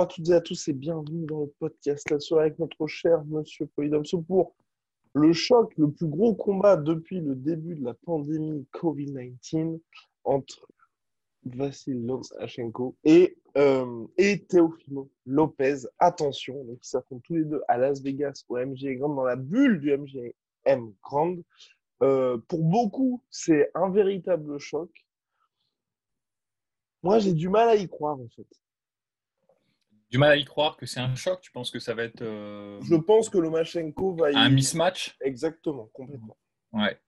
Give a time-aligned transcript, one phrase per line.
[0.00, 3.22] À toutes et à tous et bienvenue dans le podcast La soirée avec notre cher
[3.26, 4.54] monsieur Polydomso pour
[5.14, 9.78] le choc, le plus gros combat depuis le début de la pandémie Covid-19
[10.24, 10.66] entre
[11.44, 15.80] Vassil Lomachenko et, euh, et Teofimo Lopez.
[15.98, 19.80] Attention, ils s'affrontent tous les deux à Las Vegas au MGM Grand, dans la bulle
[19.80, 21.36] du MGM Grand.
[22.02, 24.88] Euh, pour beaucoup, c'est un véritable choc.
[27.02, 28.46] Moi, j'ai du mal à y croire, en fait.
[30.10, 31.40] Du mal à y croire que c'est un choc.
[31.40, 34.36] Tu penses que ça va être euh, Je pense que Lomachenko va y...
[34.36, 35.16] un mismatch?
[35.20, 36.36] Exactement, complètement.
[36.72, 36.98] Ouais.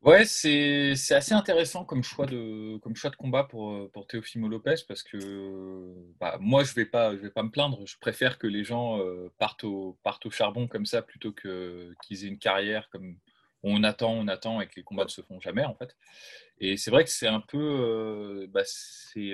[0.00, 4.48] Ouais, c'est c'est assez intéressant comme choix de, comme choix de combat pour, pour Teofimo
[4.48, 7.86] Lopez parce que bah, moi, je ne vais, pas, je vais pas me plaindre.
[7.86, 11.94] Je préfère que les gens euh, partent, au, partent au charbon comme ça plutôt que,
[12.02, 13.16] qu'ils aient une carrière comme
[13.62, 15.96] on attend, on attend et que les combats ne se font jamais en fait.
[16.58, 17.58] Et c'est vrai que c'est un peu.
[17.58, 19.32] euh, bah, c'est.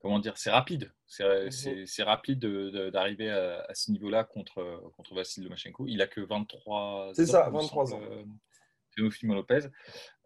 [0.00, 0.92] Euh, comment dire, c'est rapide.
[1.06, 5.86] C'est c'est- c'est rapide de- de- d'arriver à, à ce niveau-là contre, contre Vassil Lomachenko.
[5.86, 7.26] Il a que 23 C'est ans.
[7.32, 8.08] ça, il me 23 semble, ans.
[8.12, 8.24] euh,
[8.96, 9.66] Teofimo Lopez.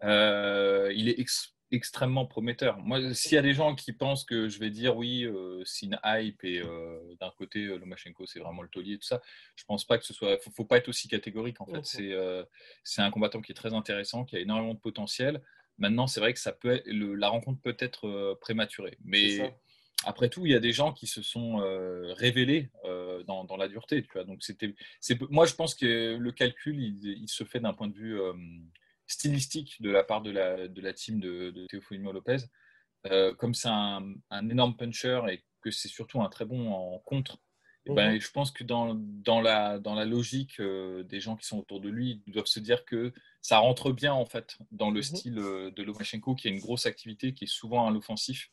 [0.03, 2.79] Euh, il est ex- extrêmement prometteur.
[2.79, 5.87] Moi, s'il y a des gens qui pensent que je vais dire oui, euh, c'est
[5.87, 9.21] une hype et euh, d'un côté euh, Lomachenko c'est vraiment le taulier et tout ça,
[9.57, 10.39] je pense pas que ce soit.
[10.39, 11.79] Faut, faut pas être aussi catégorique en fait.
[11.79, 11.85] Mhm.
[11.85, 12.45] C'est euh,
[12.85, 15.43] c'est un combattant qui est très intéressant, qui a énormément de potentiel.
[15.77, 18.99] Maintenant, c'est vrai que ça peut être- le- la rencontre peut être euh, prématurée, C'est
[19.05, 19.51] mais ça.
[20.07, 23.57] Après tout, il y a des gens qui se sont euh, révélés euh, dans, dans
[23.57, 24.03] la dureté.
[24.03, 24.25] Tu vois.
[24.25, 27.89] Donc c'était, c'est, moi, je pense que le calcul, il, il se fait d'un point
[27.89, 28.33] de vue euh,
[29.07, 32.39] stylistique de la part de la, de la team de, de Teofimo Lopez.
[33.39, 37.37] Comme c'est un, un énorme puncher et que c'est surtout un très bon en contre,
[37.85, 38.21] eh ben, Mhm.
[38.21, 41.91] je pense que dans, dans, la, dans la logique des gens qui sont autour de
[41.91, 45.03] lui, ils doivent se dire que ça rentre bien en fait dans le Mhm.
[45.03, 48.51] style de Lomachenko, qui a une grosse activité, qui est souvent à l'offensif.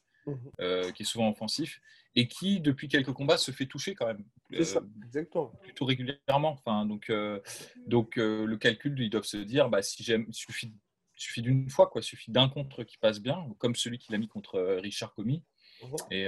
[0.60, 1.82] Euh, qui est souvent offensif
[2.16, 5.48] et qui, depuis quelques combats, se fait toucher quand même euh, ça, exactement.
[5.62, 6.52] plutôt régulièrement.
[6.52, 7.40] Enfin, donc, euh,
[7.88, 10.74] donc euh, le calcul, ils doivent se dire, bah, si j'aime, suffit,
[11.16, 14.28] suffit d'une fois, quoi, suffit d'un contre qui passe bien, comme celui qu'il a mis
[14.28, 15.44] contre Richard Comey.
[15.84, 15.96] Mhm.
[16.12, 16.28] Et,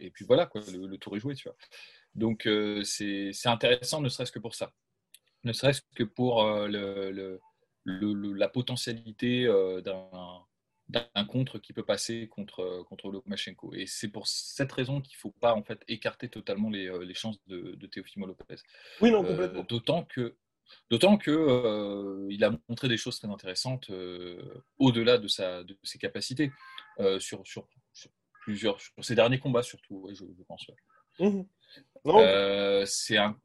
[0.00, 1.56] et puis voilà, quoi, le, le tour est joué, tu vois.
[2.14, 2.48] Donc
[2.84, 4.72] c'est intéressant, ne serait-ce que pour ça.
[5.44, 7.40] Ne serait-ce que pour le, le-
[7.84, 9.44] la potentialité
[9.84, 10.45] d'un
[10.88, 13.74] d'un contre qui peut passer contre, contre Lomachenko.
[13.74, 17.04] Et c'est pour cette raison qu'il ne faut pas en fait écarter totalement les, euh,
[17.04, 18.56] les chances de, de Teofimo Lopez.
[19.00, 19.64] Oui, non, Euh, complètement.
[19.64, 20.36] D'autant que
[20.90, 24.42] D'autant que euh, il a montré des choses très intéressantes euh,
[24.78, 26.50] au-delà de, sa, de ses capacités
[26.98, 28.10] euh, sur, sur, sur
[28.42, 30.66] plusieurs sur ses derniers combats surtout, ouais, je, je pense.
[30.66, 30.74] ouais.
[32.04, 33.38] Non, Euh, c'est un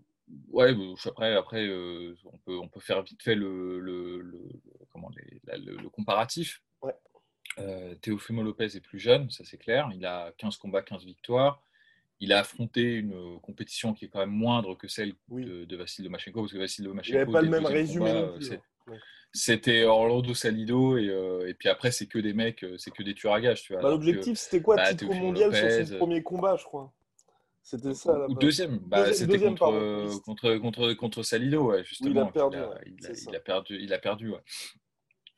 [0.49, 0.73] ouais
[1.05, 4.49] après après euh, on peut on peut faire vite fait le, le, le-
[4.91, 6.63] comment les- la- le, le comparatif.
[6.81, 6.95] Ouais.
[7.59, 9.89] Euh, Teofimo Lopez est plus jeune, ça c'est clair.
[9.93, 11.61] Il a 15 combats, 15 victoires.
[12.19, 15.43] Il a affronté une compétition qui est quand même moindre que celle Oui.
[15.43, 18.21] de, de Vassil Lomachenko, parce que Vassil il Lomachenko, n'avait pas le même résumé combat,
[18.21, 18.51] non euh, plus.
[18.53, 18.61] hein.
[18.87, 18.97] Ouais.
[19.33, 23.01] C'était Orlando Salido et, euh, et puis après c'est que des mecs, euh, c'est que
[23.01, 23.65] des tueurs à gages.
[23.69, 24.75] Bah, L'objectif, c'était quoi?
[24.75, 26.93] bah, Titre mondial sur Lopez, son euh, premier combat, je crois.
[27.63, 32.27] C'était ça, là ou deuxième, bah, c'était contre, contre, contre, contre Salido, ouais, justement.
[32.31, 33.31] perdu, Il a, ouais, il a- c'est ça.
[33.31, 34.39] il a perdu, il a perdu, ouais.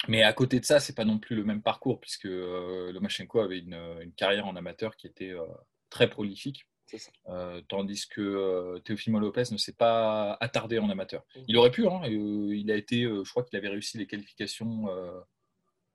[0.07, 3.39] Mais à côté de ça, c'est pas non plus le même parcours, puisque euh, Lomachenko
[3.39, 5.45] avait une, une carrière en amateur qui était euh,
[5.89, 6.67] très prolifique,
[7.29, 11.23] euh, tandis que euh, Teofimo Lopez ne s'est pas attardé en amateur.
[11.35, 11.43] Mhm.
[11.47, 14.07] Il aurait pu, hein, euh, il a été, euh, je crois qu'il avait réussi les
[14.07, 15.19] qualifications euh,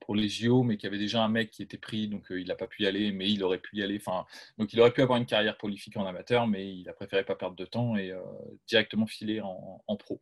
[0.01, 2.41] pour les JO, mais qu'il y avait déjà un mec qui était pris, donc euh,
[2.41, 3.99] il n'a pas pu y aller, mais il aurait pu y aller.
[4.01, 4.25] Enfin,
[4.57, 7.37] donc il aurait pu avoir une carrière prolifique en amateur, mais il a préféré pas
[7.37, 8.23] perdre de temps et euh,
[8.67, 10.21] directement filer en, en pro.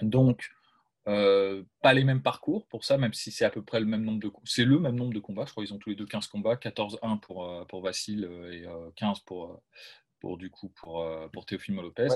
[0.00, 0.50] Donc,
[1.06, 4.04] euh, pas les mêmes parcours pour ça, même si c'est à peu près le même
[4.04, 5.44] nombre de c'est le même nombre de combats.
[5.46, 8.52] Je crois qu'ils ont tous les deux 15 combats, 14-1 pour, euh, pour Vassil euh,
[8.52, 9.56] et euh, 15 pour, euh,
[10.20, 12.08] pour du coup pour, pour Teofimo Lopez.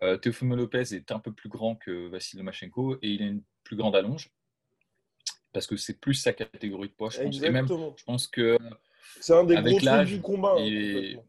[0.00, 0.18] Ouais.
[0.18, 3.76] Teofimo Lopez est un peu plus grand que Vassil Lomachenko et il a une plus
[3.76, 4.30] grande allonge
[5.52, 7.42] parce que c'est plus sa catégorie de poids, je pense.
[7.42, 8.56] Et même, je pense que
[9.20, 10.54] c'est un des avec gros du combat.
[10.58, 11.20] Hein,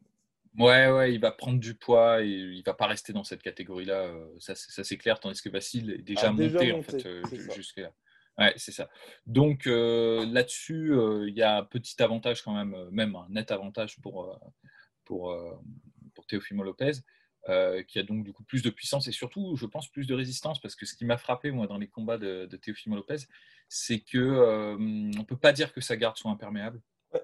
[0.58, 4.02] Ouais, ouais, il va prendre du poids et il va pas rester dans cette catégorie-là.
[4.02, 5.20] Euh, ça, ça c'est clair.
[5.20, 7.24] Tandis que Vassil est déjà, monté, en fait euh,
[7.56, 7.94] jusque-là.
[8.38, 8.90] Ouais, c'est ça.
[9.26, 10.94] Donc euh, là-dessus,
[11.28, 14.40] il y a un petit avantage quand même, même un net avantage pour,
[15.06, 15.38] pour,
[16.14, 16.94] pour Teofimo Lopez,
[17.88, 20.60] qui a donc du coup plus de puissance et surtout, je pense, plus de résistance.
[20.60, 23.28] Parce que ce qui m'a frappé, moi, dans les combats de, de Teofimo Lopez,
[23.70, 24.76] c'est que
[25.18, 26.82] on peut pas dire que sa garde soit imperméable.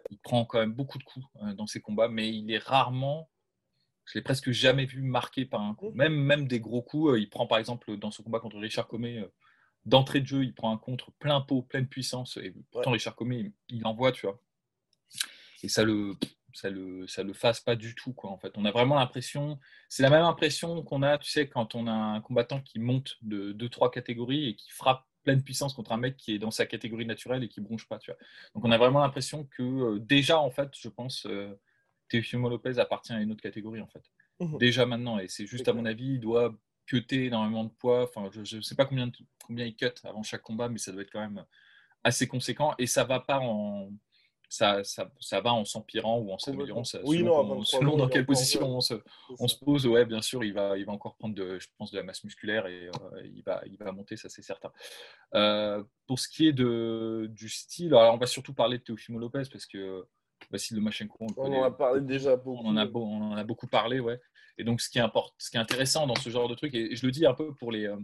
[0.10, 3.30] Il prend quand même beaucoup de coups euh, dans ses combats, mais il est rarement,
[4.08, 5.92] je l'ai presque jamais vu marqué par un coup.
[5.92, 8.88] Même, même des gros coups, euh, il prend par exemple dans son combat contre Richard
[8.88, 9.28] Comey, euh,
[9.86, 13.52] d'entrée de jeu, il prend un contre plein pot, pleine puissance, et pourtant Richard Comey,
[13.70, 14.42] il, envoie, tu vois.
[15.64, 16.16] Et ça le,
[16.54, 18.52] ça le, ça le fasse pas du tout, quoi, en fait.
[18.56, 21.92] On a vraiment l'impression, c'est la même impression qu'on a, tu sais, quand on a
[21.92, 26.16] un combattant qui monte de 2-3 catégories et qui frappe pleine puissance contre un mec
[26.16, 28.00] qui est dans sa catégorie naturelle et qui bronche pas.
[28.00, 28.20] Tu vois.
[28.56, 31.54] Donc on a vraiment l'impression que euh, déjà, en fait, je pense, euh,
[32.08, 34.04] Teofimo Lopez appartient à une autre catégorie, en fait.
[34.40, 38.04] Mmh déjà maintenant, et c'est juste à mon avis, il doit cutter énormément de poids.
[38.04, 39.12] Enfin, je ne sais pas combien,
[39.46, 41.44] combien il cut avant chaque combat, mais ça doit être quand même
[42.04, 42.74] assez conséquent.
[42.78, 43.92] Et ça va pas en
[44.50, 48.96] ça, ça, ça, va en s'empirant ou en s'améliorant selon, dans quelle position on se,
[49.40, 49.86] on se, pose.
[49.88, 52.24] Ouais, bien sûr, il va, il va encore prendre de, je pense, de la masse
[52.24, 54.72] musculaire et euh, il, va, il va monter, ça c'est certain.
[55.36, 59.20] Euh, pour ce qui est de, du style, alors on va surtout parler de Teofimo
[59.20, 60.06] Lopez parce que
[60.52, 62.62] Vassil Lomachenko, on, on en a parlé déjà beaucoup.
[62.64, 64.20] On en a, on en a beaucoup parlé, ouais.
[64.58, 66.96] Et donc, ce qui, importe, ce qui est intéressant dans ce genre de truc, et
[66.96, 67.98] je le dis un peu pour les, euh,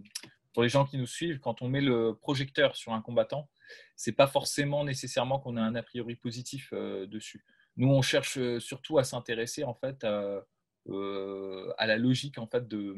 [0.54, 3.50] pour les gens qui nous suivent, quand on met le projecteur sur un combattant,
[3.96, 7.44] c'est pas forcément nécessairement qu'on a un a priori positif euh, dessus.
[7.76, 10.46] Nous, on cherche euh, surtout à s'intéresser en fait à,
[10.90, 12.96] euh, à, la logique en fait de,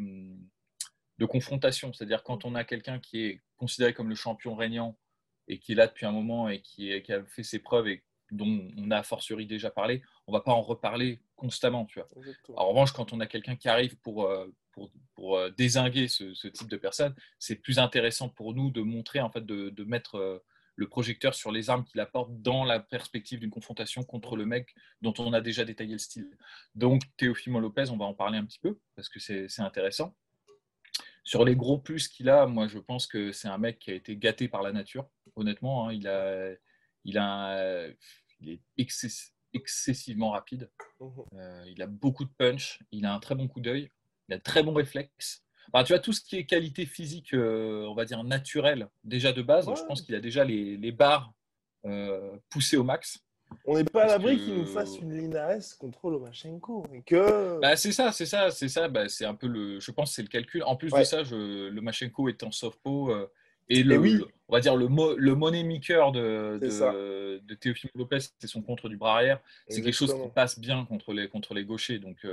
[1.18, 1.94] de confrontation.
[1.94, 4.98] C'est-à-dire quand on a quelqu'un qui est considéré comme le champion régnant
[5.48, 8.04] et qui est là depuis un moment et qui, qui a fait ses preuves et
[8.32, 11.86] dont on a a fortiori déjà parlé, on va pas en reparler constamment.
[11.86, 12.10] Tu vois.
[12.58, 14.28] En revanche, quand on a quelqu'un qui arrive pour,
[14.76, 19.32] pour, pour désinguer ce, type de personne, c'est plus intéressant pour nous de montrer, en
[19.32, 20.44] fait, de, de mettre
[20.76, 24.76] le projecteur sur les armes qu'il apporte dans la perspective d'une confrontation contre le mec
[25.02, 26.38] dont on a déjà détaillé le style.
[26.76, 30.16] Donc Teofimo Lopez, on va en parler un petit peu parce que c'est intéressant.
[31.24, 33.96] Sur les gros plus qu'il a, moi je pense que c'est un mec qui a
[33.96, 35.10] été gâté par la nature.
[35.36, 35.94] Honnêtement, hein.
[35.94, 36.52] il, a,
[37.04, 37.88] il, a,
[38.42, 38.62] il est
[39.54, 40.70] excessivement rapide.
[41.00, 42.80] Mmh euh, il a beaucoup de punch.
[42.92, 43.90] Il a un très bon coup d'œil.
[44.30, 45.46] Il a de très bons réflexes
[45.84, 49.42] tu as tout ce qui est qualité physique, euh, on va dire naturelle, déjà de
[49.42, 49.68] base.
[49.76, 51.34] Je pense qu'il a déjà les, les barres
[51.86, 53.20] euh, poussées au max.
[53.66, 56.86] On n'est pas à l'abri qu'il nous fasse une Linares contre Lomachenko.
[57.06, 57.60] Que...
[57.62, 58.88] Bah, c'est ça, c'est ça, c'est ça.
[58.88, 59.80] Bah, c'est un peu le.
[59.80, 60.64] Je pense que c'est le calcul.
[60.64, 63.12] En plus de ça, je, Lomachenko est en soft-po.
[63.12, 63.32] Euh,
[63.70, 64.22] et le, oui.
[64.48, 64.88] on va dire le,
[65.18, 69.40] le money maker de, de, de Théophile Lopez, c'est son contre du bras arrière.
[69.68, 72.00] C'est quelque chose qui passe bien contre les, contre les gauchers.
[72.00, 72.26] Donc,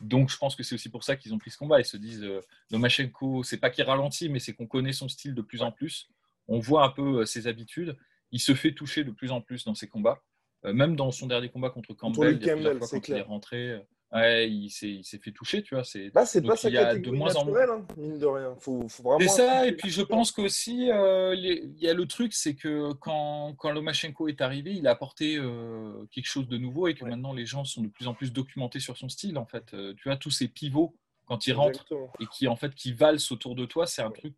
[0.00, 1.80] donc je pense que c'est aussi pour ça qu'ils ont pris ce combat.
[1.80, 5.34] Ils se disent, euh, Lomachenko, c'est pas qu'il ralentit, mais c'est qu'on connaît son style
[5.34, 6.08] de plus en plus.
[6.48, 7.96] On voit un peu euh, ses habitudes.
[8.30, 10.22] Il se fait toucher de plus en plus dans ses combats.
[10.64, 13.14] Euh, même dans son dernier combat contre Campbell, il y a Campbell, fois, quand il
[13.14, 13.82] est rentré,
[14.14, 15.82] Ouais, il s'est fait toucher, tu vois.
[15.82, 17.68] C'est bah, c'est pas sa de moins en moins.
[17.68, 18.54] Hein, mine de rien.
[18.60, 19.18] Faut, faut vraiment.
[19.18, 22.92] C'est ça, et puis je pense qu'aussi, euh, il y a le truc, c'est que
[22.92, 27.04] quand, quand Lomachenko est arrivé, il a apporté euh, quelque chose de nouveau et que
[27.04, 29.74] maintenant les gens sont de plus en plus documentés sur son style, en fait.
[29.74, 30.94] Euh, tu vois, tous ces pivots,
[31.26, 31.84] quand ils rentrent
[32.20, 34.36] et qui, en fait, qui valsent autour de toi, c'est un truc.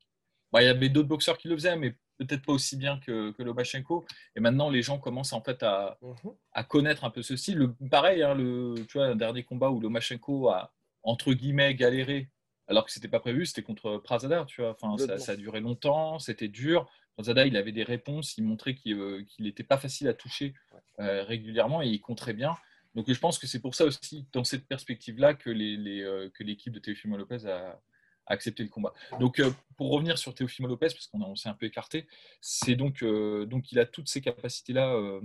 [0.53, 3.31] Bah, il y avait d'autres boxeurs qui le faisaient, mais peut-être pas aussi bien que,
[3.33, 4.07] que Lomachenko.
[4.35, 6.33] Et maintenant, les gens commencent en fait à, mhm.
[6.53, 7.59] à connaître un peu ce style.
[7.59, 12.31] Le, pareil, hein, le, tu vois, un dernier combat où Lomachenko a, entre guillemets, galéré,
[12.69, 14.71] alors que c'était pas prévu, c'était contre Prazada, tu vois.
[14.71, 16.91] Enfin, ça, a duré longtemps, c'était dur.
[17.15, 20.55] Prazada, il avait des réponses, il montrait qu'il n'était euh, pas facile à toucher
[20.99, 22.55] euh, régulièrement et il compterait bien.
[22.95, 26.31] Donc je pense que c'est pour ça aussi, dans cette perspective-là, que l'équipe les, euh,
[26.31, 27.79] que de Teofimo Lopez a,
[28.27, 28.93] accepter le combat.
[29.21, 32.07] Donc, euh, pour revenir sur Teofimo Lopez, parce qu'on s'est un peu écarté,
[32.41, 35.21] c'est donc, euh, donc il a toutes ces capacités-là euh,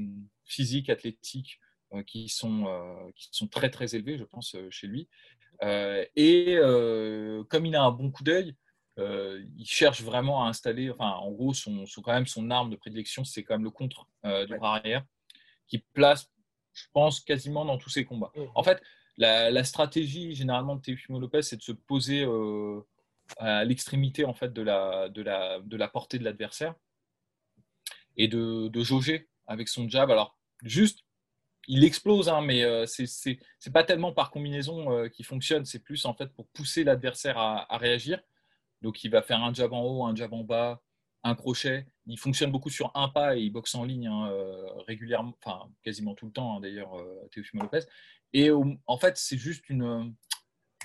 [0.46, 1.60] physiques, athlétiques,
[2.08, 5.10] qui, sont, qui sont très très élevées, je pense, chez lui.
[5.62, 6.56] et
[7.50, 8.56] comme il a un bon coup d'œil,
[8.98, 13.26] il cherche vraiment à installer, enfin, en gros, son, quand même son arme de prédilection,
[13.26, 15.04] c'est quand même le contre du bras arrière,
[15.68, 16.32] qui place,
[16.72, 18.32] je pense, quasiment dans tous ses combats.
[18.38, 18.44] Mmh.
[18.56, 18.82] En fait,
[19.18, 22.26] la, stratégie généralement de Teofimo Lopez, c'est de se poser
[23.38, 26.76] à l'extrémité en fait de la, de la, de la portée de l'adversaire
[28.18, 30.12] et de, de, jauger avec son jab.
[30.12, 31.04] Alors juste
[31.68, 33.40] il explose, hein, mais euh, c'est c'est
[33.72, 37.78] pas tellement par combinaison euh, qui fonctionne, c'est plus en fait pour pousser l'adversaire à,
[37.78, 38.22] réagir.
[38.82, 40.82] Donc il va faire un jab en haut, un jab en bas,
[41.24, 41.86] un crochet.
[42.08, 45.70] Il fonctionne beaucoup sur un pas et il boxe en ligne hein, euh, régulièrement, enfin
[45.84, 46.98] quasiment tout le temps hein, d'ailleurs,
[47.32, 47.82] Teofimo Lopez.
[48.34, 50.16] Et en fait, c'est juste une,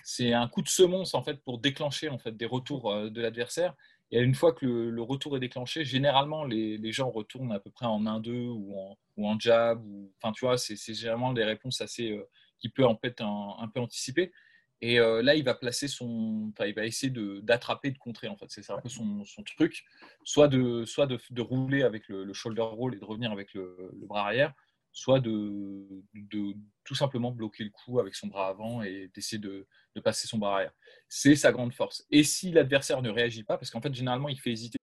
[0.09, 3.75] c'est un coup de semonce en fait pour déclencher en fait des retours de l'adversaire.
[4.13, 7.71] Et une fois que le, retour est déclenché, généralement, les, les, gens retournent à peu
[7.71, 9.85] près en 1-2 ou en, ou en jab.
[9.85, 12.23] Ou, enfin, tu vois, c'est généralement des réponses assez euh,
[12.61, 14.31] qui peut en fait un, peu anticiper.
[14.81, 18.47] Et euh, là, il va placer son, il va essayer d'attraper, de, contrer en fait.
[18.49, 19.85] C'est un peu son, son, truc,
[20.23, 23.91] soit de, soit de, de rouler avec le, shoulder roll et de revenir avec le
[24.07, 24.55] bras arrière,
[24.97, 25.85] soit de,
[26.85, 30.39] tout simplement bloquer le coup avec son bras avant et d'essayer de, de passer son
[30.39, 30.73] bras arrière.
[31.07, 32.05] C'est sa grande force.
[32.11, 34.79] Et si l'adversaire ne réagit pas, parce qu'en fait, généralement, il fait hésiter.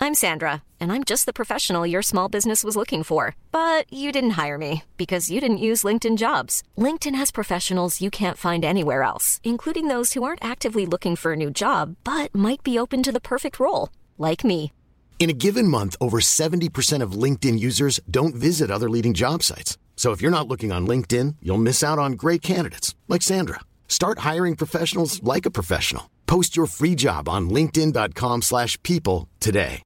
[0.00, 3.36] I'm Sandra, and I'm just the professional your small business was looking for.
[3.52, 6.64] But you didn't hire me because you didn't use LinkedIn jobs.
[6.76, 11.32] LinkedIn has professionals you can't find anywhere else, including those who aren't actively looking for
[11.32, 14.72] a new job, but might be open to the perfect role, like me.
[15.20, 19.76] In a given month, over 70% of LinkedIn users don't visit other leading job sites.
[19.96, 23.58] So if you're not looking on LinkedIn, you'll miss out on great candidates like Sandra.
[23.88, 26.04] Start hiring professionals like a professional.
[26.26, 29.82] Post your free job on linkedin.com/people today.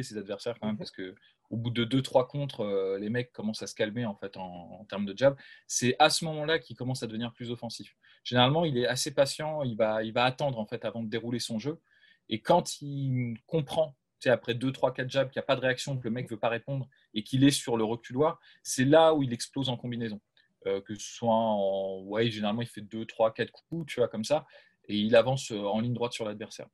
[0.00, 1.14] Ses adversaires quand même parce que
[1.50, 4.78] au bout de 2 3 contre les mecs commencent à se calmer en fait en,
[4.80, 7.96] en termes de jab, c'est à ce moment-là qu'il commence à devenir plus offensif.
[8.22, 11.40] Généralement, il est assez patient, il va il va attendre en fait avant de dérouler
[11.40, 11.80] son jeu
[12.28, 13.94] et quand il comprend
[14.26, 16.30] après 2, 3, 4 jabs, qu'il n'y a pas de réaction, que le mec ne
[16.30, 19.76] veut pas répondre et qu'il est sur le reculoir, c'est là où il explose en
[19.76, 20.20] combinaison.
[20.66, 22.02] Euh, que ce soit en.
[22.02, 24.44] Ouais, généralement, il fait 2, 3, 4 coups, tu vois, comme ça,
[24.88, 26.66] et il avance euh, en ligne droite sur l'adversaire.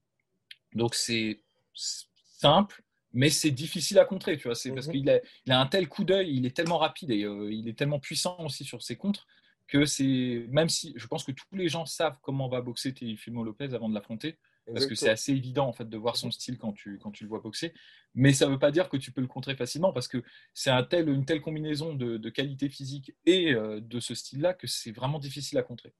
[0.73, 1.43] Donc, c'est
[1.75, 2.83] simple,
[3.13, 4.55] mais c'est difficile à contrer, tu vois.
[4.55, 4.93] C'est parce mhm.
[4.93, 7.69] qu'il a, il a un tel coup d'œil, il est tellement rapide et euh, il
[7.69, 9.27] est tellement puissant aussi sur ses contres
[9.69, 10.47] que c'est.
[10.49, 13.91] Même si je pense que tous les gens savent comment va boxer Teofimo Lopez avant
[13.91, 14.39] de l'affronter,
[14.73, 17.25] parce que c'est assez évident en fait de voir son style quand tu, quand tu
[17.25, 17.73] le vois boxer.
[18.15, 20.23] Mais ça ne veut pas dire que tu peux le contrer facilement parce que
[20.55, 24.55] c'est un tel, une telle combinaison de, de qualité physique et euh, de ce style-là
[24.55, 25.93] que c'est vraiment difficile à contrer.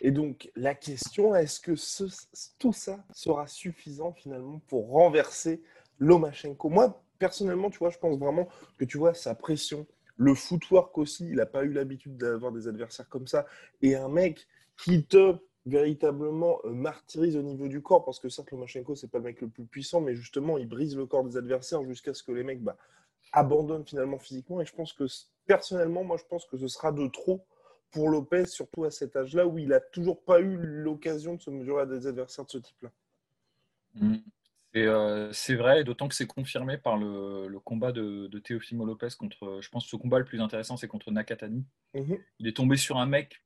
[0.00, 2.04] Et donc la question, est-ce que ce,
[2.58, 5.62] tout ça sera suffisant finalement pour renverser
[5.98, 6.68] Lomachenko?
[6.68, 8.48] Moi, personnellement, tu vois, je pense vraiment
[8.78, 9.86] que tu vois sa pression,
[10.16, 13.46] le footwork aussi, il n'a pas eu l'habitude d'avoir des adversaires comme ça,
[13.80, 15.36] et un mec qui te
[15.70, 19.40] véritablement euh, martyrise au niveau du corps, parce que certes, Lomachenko, c'est pas le mec
[19.40, 22.42] le plus puissant, mais justement, il brise le corps des adversaires jusqu'à ce que les
[22.42, 22.76] mecs bah,
[23.32, 24.60] abandonnent finalement physiquement.
[24.60, 25.04] Et je pense que,
[25.46, 27.46] personnellement, moi, je pense que ce sera de trop
[27.90, 31.50] pour Lopez, surtout à cet âge-là, où il n'a toujours pas eu l'occasion de se
[31.50, 32.90] mesurer à des adversaires de ce type-là.
[33.94, 34.16] Mm.
[34.76, 39.58] Euh, c'est vrai, d'autant que c'est confirmé par le, combat de, de Teofimo Lopez contre,
[39.60, 41.64] je pense que ce combat le plus intéressant, c'est contre Nakatani.
[41.94, 42.18] Mhm.
[42.38, 43.42] Il est tombé sur un mec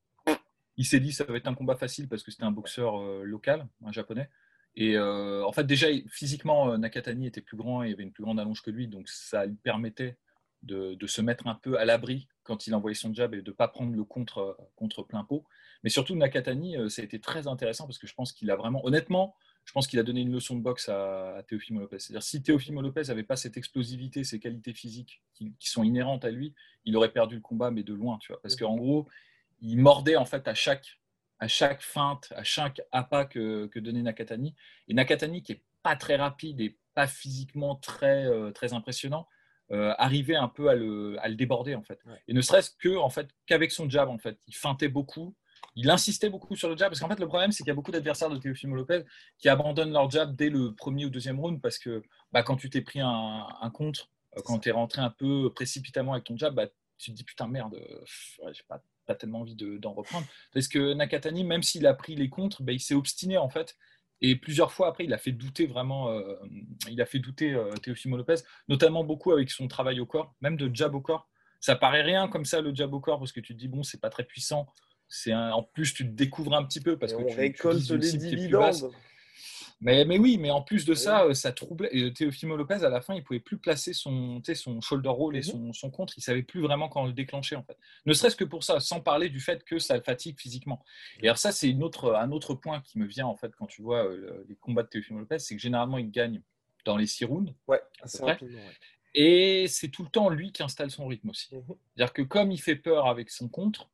[0.76, 3.23] il s'est dit ça va être un combat facile parce que c'était un boxeur euh,
[3.25, 4.28] local, un japonais.
[4.76, 8.25] Et euh, en fait, déjà, physiquement, euh, Nakatani était plus grand et avait une plus
[8.25, 10.19] grande allonge que lui, donc ça lui permettait
[10.62, 13.54] de, se mettre un peu à l'abri quand il envoyait son jab et de ne
[13.54, 15.45] pas prendre le contre, contre plein pot.
[15.83, 18.85] Mais surtout, Nakatani, ça a été très intéressant parce que je pense qu'il a vraiment,
[18.87, 21.99] honnêtement, je pense qu'il a donné une leçon de boxe à, Teofimo Lopez.
[21.99, 26.25] C'est-à-dire, si Teofimo Lopez n'avait pas cette explosivité, ces qualités physiques qui, qui, sont inhérentes
[26.25, 26.54] à lui,
[26.87, 28.40] il aurait perdu le combat, mais de loin, tu vois.
[28.40, 29.07] Parce qu'en gros,
[29.64, 31.00] il mordait en fait à chaque,
[31.38, 34.54] à chaque feinte, à chaque appât que, que donnait Nakatani.
[34.88, 39.26] Et Nakatani, qui est pas très rapide et pas physiquement très, euh, très impressionnant,
[39.73, 41.99] euh, arrivait un peu à le, à le déborder en fait.
[42.28, 45.35] Et ne serait-ce que en fait qu'avec son jab en fait, il feintait beaucoup.
[45.76, 47.75] Il insistait beaucoup sur le jab parce qu'en fait le problème c'est qu'il y a
[47.75, 49.04] beaucoup d'adversaires de Teofimo Lopez
[49.38, 52.02] qui abandonnent leur jab dès le premier ou deuxième round parce que
[52.33, 55.50] bah, quand tu t'es pris un, un contre, euh, quand tu es rentré un peu
[55.54, 56.66] précipitamment avec ton jab, bah,
[56.99, 57.80] tu te dis putain merde,
[58.52, 60.27] j'ai pas pas tellement envie d'en reprendre.
[60.53, 63.77] Parce que Nakatani, même s'il a pris les contres, ben, il s'est obstiné en fait.
[64.21, 66.37] Et plusieurs fois après, il a fait douter vraiment, euh,
[66.89, 68.37] il a fait douter euh, Teofimo Lopez,
[68.69, 71.29] notamment beaucoup avec son travail au corps, même de jab au corps.
[71.61, 73.83] Ça paraît rien comme ça le jab au corps parce que tu te dis bon,
[73.83, 74.67] c'est pas très puissant.
[75.09, 78.91] C'est en plus tu te découvres un petit peu parce que tu, récoltes les dividendes.
[79.81, 82.12] Mais, mais, oui, mais en plus de ça, euh, ça troublait.
[82.12, 85.45] Teofimo Lopez, à la fin, il pouvait plus placer son, son shoulder roll et mhm.
[85.45, 86.14] son, son, contre.
[86.16, 87.76] Il savait plus vraiment quand le déclencher, en fait.
[88.07, 90.83] Ne serait-ce que pour ça, sans parler du fait que ça le fatigue physiquement.
[91.21, 93.66] Et alors, ça, c'est une autre, un autre point qui me vient, en fait, quand
[93.66, 96.40] tu vois euh, les combats de Teofimo Lopez, c'est que généralement, il gagne
[96.85, 97.52] dans les six rounds.
[97.66, 98.61] Ouais, assez rapidement.
[99.14, 101.54] Et c'est tout le temps lui qui installe son rythme aussi.
[101.54, 101.62] Mhm.
[101.95, 103.90] C'est-à-dire que comme il fait peur avec son contre,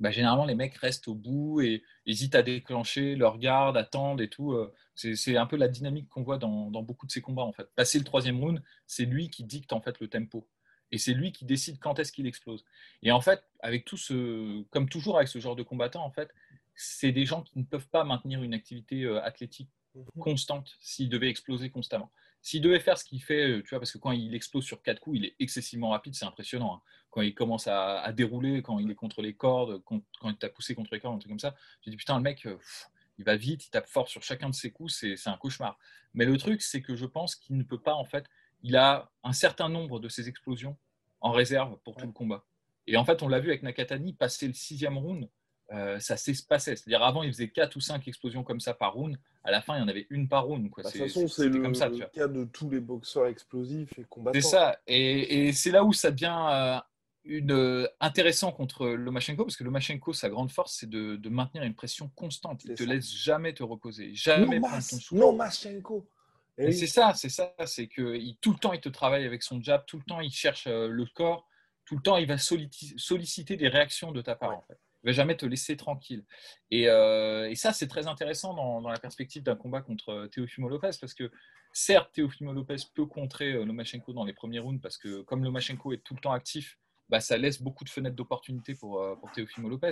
[0.00, 4.28] bah, généralement les mecs restent au bout et hésitent à déclencher, leur garde, attendent et
[4.28, 4.52] tout.
[4.52, 7.52] euh, C'est un peu la dynamique qu'on voit dans, dans beaucoup de ces combats en
[7.52, 7.68] fait.
[7.74, 10.46] Passer le troisième round, c'est lui qui dicte en fait le tempo
[10.90, 12.64] et c'est lui qui décide quand est-ce qu'il explose.
[13.02, 16.30] Et en fait, avec tout ce, comme toujours avec ce genre de combattants en fait,
[16.74, 19.70] c'est des gens qui ne peuvent pas maintenir une activité euh, athlétique
[20.18, 22.10] constante s'il devait exploser constamment.
[22.40, 24.82] S'il devait faire ce qu'il fait, euh, tu vois, parce que quand il explose sur
[24.82, 26.76] quatre coups, il est excessivement rapide, c'est impressionnant.
[26.76, 26.82] hein.
[27.10, 30.36] Quand il commence à, à dérouler, quand il est contre les cordes, quand, quand il
[30.36, 32.56] t'a poussé contre les cordes, un truc comme ça, j'ai dit putain, le mec, euh,
[32.56, 35.78] pff, il va vite, il tape fort sur chacun de ses coups, c'est un cauchemar.
[36.14, 38.26] Mais le truc, c'est que je pense qu'il ne peut pas, en fait,
[38.62, 40.76] il a un certain nombre de ces explosions
[41.20, 42.44] en réserve pour tout le combat.
[42.86, 45.28] Et en fait, on l'a vu avec Nakatani, passer le sixième round,
[45.72, 46.76] euh, ça s'espacait.
[46.76, 49.18] C'est-à-dire avant, il faisait 4 ou 5 explosions comme ça par round.
[49.44, 50.70] À la fin, il y en avait une par round.
[50.70, 50.82] quoi.
[50.82, 51.88] Bah, De toute façon, c'est le, comme ça.
[51.88, 54.38] le cas de tous les boxeurs explosifs et combattants.
[54.40, 54.78] C'est ça.
[54.86, 56.78] Et, et c'est là où ça devient euh,
[57.24, 61.62] une, euh, intéressant contre Lomachenko, parce que Lomachenko, sa grande force, c'est de, de maintenir
[61.64, 62.64] une pression constante.
[62.64, 62.88] Il C'est te ça.
[62.94, 65.14] laisse jamais te reposer, jamais prendre ton souffle.
[65.16, 66.08] non, Machenko.
[66.56, 66.74] Eh Et oui.
[66.74, 69.62] c'est ça, c'est ça, c'est que il- tout le temps il te travaille avec son
[69.62, 71.46] jab, tout le temps il cherche le corps,
[71.84, 74.56] tout le temps il va solliciter, solliciter des réactions de ta part.
[74.58, 74.76] En fait.
[75.04, 76.24] Il va jamais te laisser tranquille.
[76.70, 81.14] Et, euh, ça c'est très intéressant dans, la perspective d'un combat contre Teofimo Lopez parce
[81.14, 81.30] que
[81.72, 85.92] certes Teofimo Lopez peut contrer euh, Lomachenko dans les premiers rounds parce que comme Lomachenko
[85.92, 86.78] est tout le temps actif,
[87.08, 89.90] bah, ça laisse beaucoup de fenêtres d'opportunité pour, euh, pour Teofimo Lopez.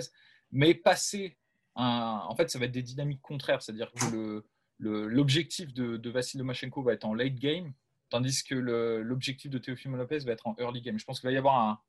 [0.51, 1.37] Mais passer
[1.75, 4.43] en fait ça va être des dynamiques contraires, c'est-à-dire que
[4.79, 7.71] l'objectif de, de Vassil Lomachenko va être en late game,
[8.09, 10.97] tandis que l'objectif de Teofimo Lopez va être en early game.
[10.97, 11.79] Je pense qu'il va y avoir un,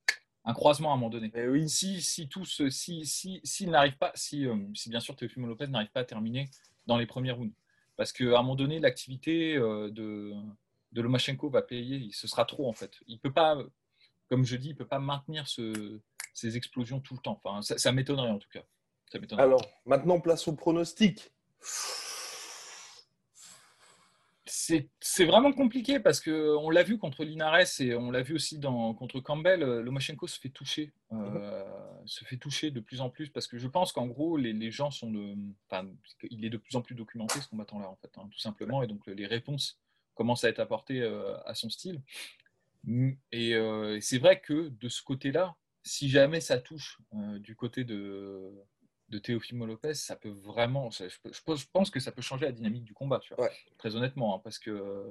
[0.49, 1.31] un croisement à un moment donné.
[1.35, 1.69] Eh oui.
[1.69, 2.29] Si, si
[2.71, 6.05] si, si, s'il n'arrive pas, si, euh, si bien sûr Teofimo Lopez n'arrive pas à
[6.05, 6.49] terminer
[6.87, 7.55] dans les premiers rounds,
[7.97, 10.33] parce qu'à un moment donné, l'activité euh, de,
[10.93, 12.99] de Lomachenko va payer, ce sera trop en fait.
[13.07, 13.59] Il peut pas,
[14.29, 16.01] comme je dis, il peut pas maintenir ce,
[16.33, 17.39] ces explosions tout le temps.
[17.45, 18.63] Enfin, ça, ça m'étonnerait en tout cas.
[19.13, 19.45] Ça m'étonnerait.
[19.45, 21.31] Alors, maintenant, place au pronostic.
[24.49, 28.59] C'est vraiment compliqué parce que on l'a vu contre Linares et on l'a vu aussi
[28.59, 29.63] dans, contre Campbell.
[29.63, 31.65] euh, Lomachenko se fait toucher, euh,
[32.07, 34.71] se fait toucher de plus en plus parce que je pense qu'en gros les, les
[34.71, 35.35] gens sont de,
[35.71, 35.89] enfin,
[36.31, 38.87] il est de plus en plus documenté ce combattant-là en fait, hein, tout simplement et
[38.87, 39.79] donc les réponses
[40.15, 42.03] commencent à être apportées euh, à son style.
[42.85, 46.99] Mm, Et, euh, c'est vrai que de ce côté-là, si jamais ça touche
[47.39, 48.53] du côté de
[49.09, 51.17] de Teofimo Lopez, ça peut vraiment, ça- je,
[51.73, 53.53] pense- que ça peut changer la dynamique du combat, tu vois Ouais.
[53.79, 55.05] très honnêtement, hein, parce que euh,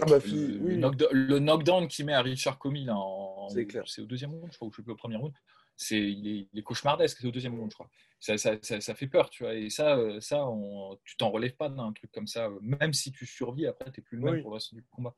[0.00, 0.76] Ah bah, le, oui.
[0.78, 3.84] knockdown, le knockdown qu'il met à Richard Comey, là, en, C'est clair.
[3.86, 5.32] c'est au deuxième round, je crois, ou je sais plus au premier round,
[5.76, 7.90] c'est, il, est, il est cauchemardesque, c'est au deuxième round, je crois.
[8.20, 11.30] Ça, ça, ça, ça fait peur, tu vois, et ça, euh, ça on, tu t'en
[11.30, 14.16] relèves pas d'un truc comme ça, euh, même si tu survis, après, tu n'es plus
[14.18, 14.42] le même Oui.
[14.42, 15.14] pour le reste du combat.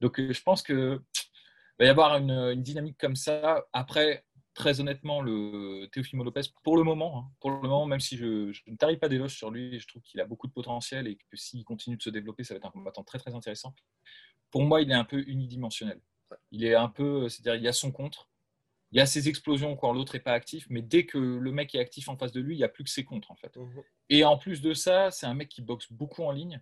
[0.00, 1.00] Donc, euh, je pense que
[1.78, 3.64] va y avoir une, une dynamique comme ça.
[3.72, 4.24] Après,
[4.60, 8.52] très honnêtement, le Teofimo Lopez, pour le moment, hein, pour le moment, même si je,
[8.52, 11.16] je ne tarie pas d'éloges sur lui, je trouve qu'il a beaucoup de potentiel et
[11.16, 13.74] que s'il continue de se développer, ça va être un combattant très très intéressant.
[14.50, 15.98] Pour moi, il est un peu unidimensionnel.
[16.50, 18.28] Il est un peu, c'est-à-dire il y a son contre,
[18.92, 21.74] il y a ses explosions quand l'autre n'est pas actif, mais dès que le mec
[21.74, 23.56] est actif en face de lui, il n'y a plus que ses contres en fait.
[23.56, 23.82] Mhm.
[24.10, 26.60] Et en plus de ça, c'est un mec qui boxe beaucoup en ligne.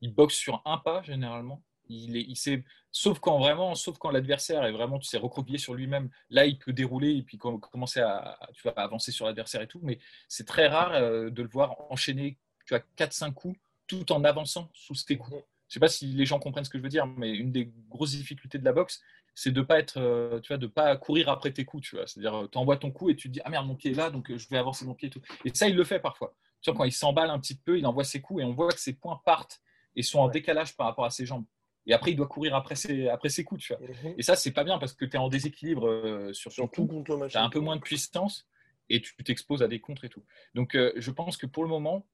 [0.00, 1.62] Il boxe sur un pas généralement.
[1.88, 5.58] Il est, il sait, sauf quand vraiment, sauf quand l'adversaire est vraiment, tu sais, recroquevillé
[5.58, 6.08] sur lui-même.
[6.30, 9.66] Là, il peut dérouler et puis com- commencer à, tu vois, avancer sur l'adversaire et
[9.68, 9.80] tout.
[9.82, 14.24] Mais c'est très rare euh, de le voir enchaîner, tu vois, 4-5 coups tout en
[14.24, 15.36] avançant sous ses coups.
[15.68, 17.70] Je sais pas si les gens comprennent ce que je veux dire, mais une des
[17.88, 19.02] grosses difficultés de la boxe,
[19.34, 22.06] c'est de pas être, euh, tu vois, de pas courir après tes coups, tu vois.
[22.06, 24.10] C'est-à-dire, tu envoies ton coup et tu te dis ah merde mon pied est là,
[24.10, 25.20] donc euh, je vais avancer mon pied et tout.
[25.44, 26.34] Et ça, il le fait parfois.
[26.60, 28.68] Tu vois, quand il s'emballe un petit peu, il envoie ses coups et on voit
[28.72, 29.60] que ses poings partent
[29.96, 31.44] et sont en décalage par rapport à ses jambes.
[31.86, 33.86] Et après, il doit courir après ses, après ses coups, tu vois.
[33.86, 34.14] Mhm.
[34.18, 36.86] Et ça, c'est pas bien parce que tu es en déséquilibre euh, sur coup.
[36.86, 38.46] contre le Tu as un peu moins de puissance
[38.88, 40.24] et tu t'exposes à des contres et tout.
[40.54, 42.06] Donc, euh, je pense que pour le moment,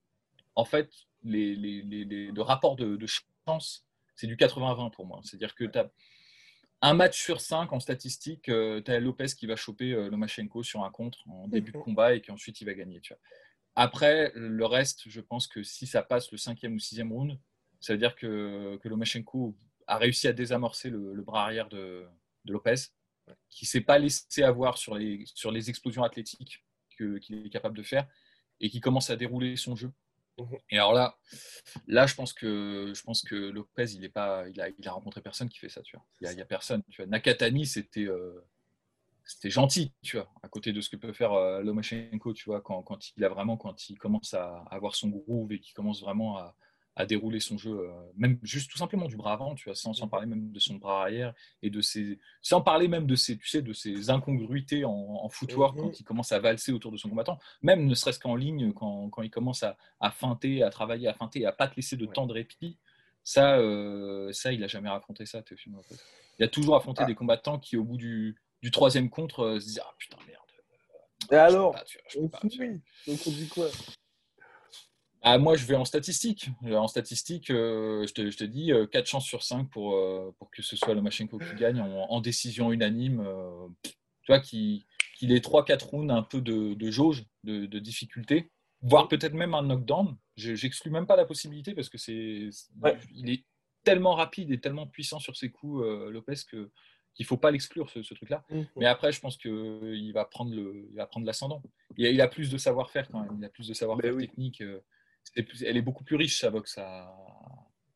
[0.57, 0.91] en fait,
[1.23, 5.21] les, les, les, les- le rapport de, de chance, c'est du 80-20 pour moi.
[5.23, 5.91] C'est-à-dire que tu as
[6.83, 8.53] un match sur cinq en statistique, tu
[8.91, 12.23] as Lopez qui va choper euh, Lomachenko sur un contre en début de combat et
[12.23, 13.01] qu'ensuite il va gagner.
[13.01, 13.21] Tu vois.
[13.77, 17.39] Après, le reste, je pense que si ça passe le cinquième ou sixième round,
[17.81, 22.07] ça veut dire que, que Lomachenko a réussi à désamorcer le, le bras arrière de,
[22.45, 22.75] de Lopez,
[23.49, 26.65] qui ne s'est pas laissé avoir sur les, sur les explosions athlétiques
[26.97, 28.07] que- qu'il est capable de faire
[28.61, 29.93] et qui commence à dérouler son jeu.
[30.39, 30.59] Mhm.
[30.71, 31.19] Et alors là,
[31.87, 34.93] là, je pense que je pense que Lopez, il est pas, il a, il a
[34.93, 36.07] rencontré personne qui fait ça, tu vois.
[36.21, 37.07] Il y a, il y a personne, tu vois.
[37.11, 38.41] Nakatani, c'était, euh,
[39.25, 42.61] c'était gentil, tu vois, à côté de ce que peut faire euh, Lomachenko, tu vois,
[42.61, 46.01] quand, quand il a vraiment, quand il commence à avoir son groove et qu'il commence
[46.03, 46.57] vraiment à,
[46.97, 49.95] à dérouler son jeu, euh, même juste tout simplement du bras avant, tu vois, sans,
[49.95, 50.11] sans Mm.
[50.11, 53.49] parler même de son bras arrière et de ses, sans parler même de ses, tu
[53.49, 57.09] sais, de ses incongruités en, en footwork quand il commence à valser autour de son
[57.09, 61.07] combattant, même ne serait-ce qu'en ligne quand, quand il commence à, à feinter, à travailler,
[61.09, 62.13] à feinter, et à pas te laisser de Ouais.
[62.13, 62.77] temps de répit.
[63.23, 65.75] Ça, euh, ça, il a jamais raconté ça, Théophile.
[66.39, 67.07] Il a toujours affronté Ah.
[67.07, 70.41] des combattants qui, au bout du, du troisième contre, euh, se disent ah putain merde.
[71.31, 73.69] Et alors pas, vois, On pas, on dit quoi?
[75.23, 76.49] Ah, moi, je vais en statistique.
[76.65, 79.95] Euh, En statistique, euh, je, te, je te dis euh, 4 chances sur 5 pour,
[79.95, 83.21] euh, pour que ce soit Lomachenko qui gagne en, en décision unanime.
[83.27, 84.83] euh, tu vois, qu'il
[85.19, 89.53] qu'il ait 3-4 rounds un peu de, de jauge, de, de difficulté, voire peut-être même
[89.53, 90.17] un knockdown.
[90.37, 92.49] Je- J'exclus même pas la possibilité parce que c'est
[92.83, 92.97] Ouais.
[93.15, 93.45] il est
[93.85, 96.71] tellement rapide et tellement puissant sur ses coups, euh, Lopez, que
[97.13, 98.45] qu'il faut pas l'exclure, ce, ce truc-là.
[98.77, 101.61] Mais après, je pense qu'il va prendre le, il va prendre l'ascendant.
[101.99, 103.37] Il, a- il a plus de savoir-faire quand même.
[103.39, 104.27] Il a plus de savoir-faire Ben oui.
[104.29, 104.63] technique.
[104.63, 104.81] euh,
[105.45, 107.15] plus- elle est beaucoup plus riche, sa boxe à,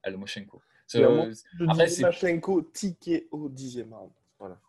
[0.02, 0.62] à Lomachenko.
[0.96, 1.32] Euh,
[1.68, 4.12] après, dis c'est- Machenko ticket au dixième round.
[4.38, 4.60] Voilà.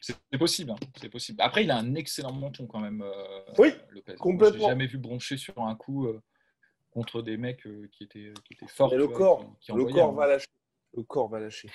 [0.00, 0.70] c'est- possible.
[0.72, 1.40] hein, c'est possible.
[1.42, 4.14] Après, il a un excellent menton quand même, euh, Oui, Lopez.
[4.16, 4.56] Complètement.
[4.58, 6.20] Je l'ai jamais vu broncher sur un coup euh,
[6.90, 8.94] contre des mecs euh, qui, étaient, qui étaient forts.
[8.94, 10.14] Le vois, corps, qui- qui le corps hein.
[10.16, 10.46] va lâcher.
[10.96, 11.70] Le corps va lâcher.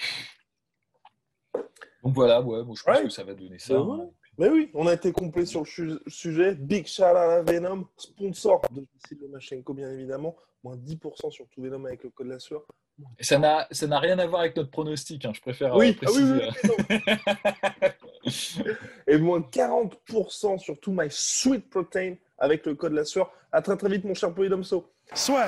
[2.04, 3.04] Donc voilà, ouais, bon, je pense Ouais.
[3.04, 3.74] que ça va donner ça.
[3.76, 4.10] Ben hein.
[4.38, 6.56] Mais oui, on a été complet sur le sujet.
[6.56, 10.36] Big shout out à Venom, sponsor de Vassil Lomachenko, bien évidemment.
[10.64, 12.66] Moins 10% sur tout Venom avec le code la sueur.
[13.20, 15.80] Et ça n'a ça n'a rien à voir avec notre pronostic, hein, je préfère euh,
[15.80, 16.34] Oui, ah oui, préciser.
[16.34, 16.98] oui, oui,
[18.26, 18.74] non.
[19.08, 23.32] Et moins 40% sur tout My Sweet Protein avec le code la sueur.
[23.52, 24.90] À très très vite, mon cher Polydomso.
[25.14, 25.48] Soit.